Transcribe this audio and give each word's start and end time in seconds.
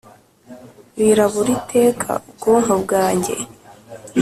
wirabura 0.97 1.49
iteka 1.57 2.09
ubwonko 2.29 2.73
bwanjye, 2.83 3.35